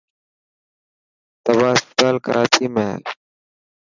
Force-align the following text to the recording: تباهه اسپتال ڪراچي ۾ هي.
تباهه 1.43 1.75
اسپتال 1.75 2.15
ڪراچي 2.25 2.65
۾ 2.75 2.83
هي. 2.91 2.97